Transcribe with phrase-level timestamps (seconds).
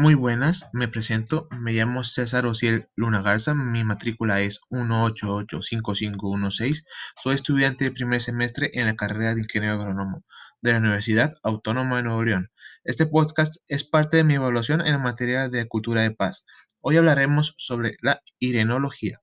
[0.00, 6.86] Muy buenas, me presento, me llamo César Ociel Luna Garza, mi matrícula es 1885516,
[7.22, 10.24] soy estudiante de primer semestre en la carrera de Ingeniero Agrónomo
[10.62, 12.50] de la Universidad Autónoma de Nuevo León.
[12.82, 16.46] Este podcast es parte de mi evaluación en la materia de cultura de paz.
[16.80, 19.20] Hoy hablaremos sobre la irenología.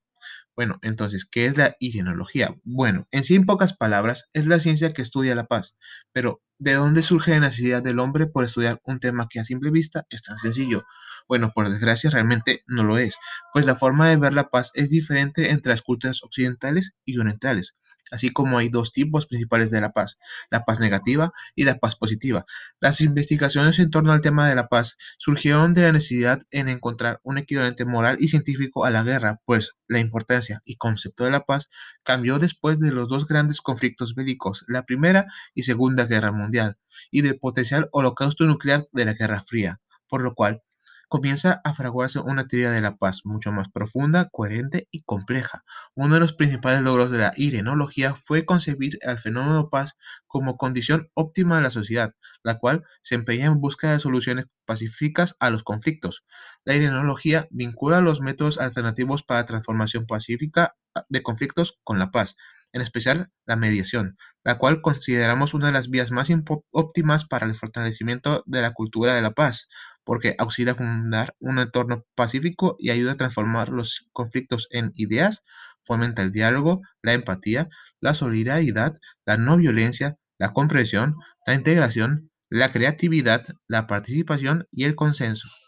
[0.55, 2.53] Bueno, entonces, ¿qué es la irenología?
[2.63, 5.75] Bueno, en sí, en pocas palabras, es la ciencia que estudia la paz.
[6.13, 9.71] Pero, ¿de dónde surge la necesidad del hombre por estudiar un tema que a simple
[9.71, 10.83] vista es tan sencillo?
[11.27, 13.15] Bueno, por desgracia realmente no lo es,
[13.53, 17.75] pues la forma de ver la paz es diferente entre las culturas occidentales y orientales
[18.11, 20.17] así como hay dos tipos principales de la paz,
[20.49, 22.45] la paz negativa y la paz positiva.
[22.79, 27.19] Las investigaciones en torno al tema de la paz surgieron de la necesidad en encontrar
[27.23, 31.45] un equivalente moral y científico a la guerra, pues la importancia y concepto de la
[31.45, 31.69] paz
[32.03, 36.77] cambió después de los dos grandes conflictos bélicos, la Primera y Segunda Guerra Mundial,
[37.11, 40.63] y del potencial holocausto nuclear de la Guerra Fría, por lo cual
[41.07, 45.63] comienza a fraguarse una teoría de la paz mucho más profunda, coherente y compleja.
[45.95, 49.93] Uno de los principales logros de la irenología fue concebir al fenómeno paz
[50.27, 55.35] como condición óptima de la sociedad, la cual se empeña en busca de soluciones pacíficas
[55.39, 56.23] a los conflictos.
[56.65, 60.75] La irenología vincula los métodos alternativos para transformación pacífica
[61.09, 62.35] de conflictos con la paz,
[62.73, 66.29] en especial la mediación, la cual consideramos una de las vías más
[66.71, 69.67] óptimas para el fortalecimiento de la cultura de la paz,
[70.03, 75.43] porque auxilia a fundar un entorno pacífico y ayuda a transformar los conflictos en ideas,
[75.83, 77.69] fomenta el diálogo, la empatía,
[78.01, 78.93] la solidaridad,
[79.25, 81.15] la no violencia, la comprensión,
[81.45, 85.49] la integración, la creatividad, la participación y el consenso.